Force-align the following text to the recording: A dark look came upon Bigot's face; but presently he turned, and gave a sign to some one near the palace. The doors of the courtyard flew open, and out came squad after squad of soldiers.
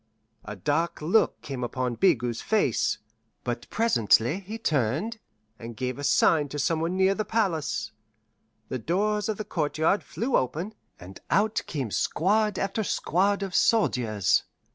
A 0.45 0.55
dark 0.55 0.99
look 0.99 1.39
came 1.43 1.63
upon 1.63 1.93
Bigot's 1.93 2.41
face; 2.41 2.97
but 3.43 3.69
presently 3.69 4.39
he 4.39 4.57
turned, 4.57 5.19
and 5.59 5.77
gave 5.77 5.99
a 5.99 6.03
sign 6.03 6.49
to 6.49 6.57
some 6.57 6.79
one 6.79 6.97
near 6.97 7.13
the 7.13 7.23
palace. 7.23 7.91
The 8.69 8.79
doors 8.79 9.29
of 9.29 9.37
the 9.37 9.45
courtyard 9.45 10.01
flew 10.01 10.35
open, 10.35 10.73
and 10.99 11.19
out 11.29 11.61
came 11.67 11.91
squad 11.91 12.57
after 12.57 12.83
squad 12.83 13.43
of 13.43 13.53
soldiers. 13.53 14.41